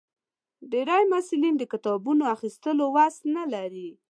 [0.71, 3.89] ډېری محصلین د کتابونو اخیستو وس نه لري.